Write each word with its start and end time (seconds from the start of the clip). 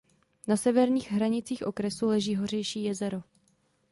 Na 0.47 0.57
severních 0.57 1.11
hranicích 1.11 1.67
okresu 1.67 2.07
leží 2.07 2.35
Hořejší 2.35 2.83
jezero. 2.83 3.21